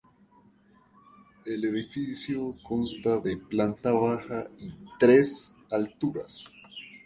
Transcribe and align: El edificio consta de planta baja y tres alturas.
El 1.45 1.63
edificio 1.63 2.49
consta 2.63 3.19
de 3.19 3.37
planta 3.37 3.91
baja 3.91 4.45
y 4.57 4.73
tres 4.97 5.53
alturas. 5.69 6.51